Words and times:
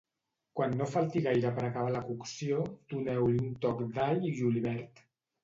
Quan 0.59 0.71
no 0.77 0.85
falti 0.93 1.21
gaire 1.25 1.51
per 1.57 1.65
acabar 1.67 1.91
la 1.97 2.01
cocció, 2.07 2.63
doneu-hi 2.95 3.37
un 3.45 3.53
toc 3.67 3.85
d'all 3.93 4.27
i 4.33 4.35
julivert. 4.43 5.07